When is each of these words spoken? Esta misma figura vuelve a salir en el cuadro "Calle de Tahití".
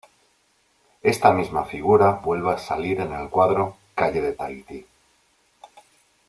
Esta 1.03 1.31
misma 1.31 1.63
figura 1.65 2.13
vuelve 2.23 2.53
a 2.53 2.57
salir 2.57 3.01
en 3.01 3.13
el 3.13 3.29
cuadro 3.29 3.77
"Calle 3.93 4.19
de 4.23 4.33
Tahití". 4.33 4.87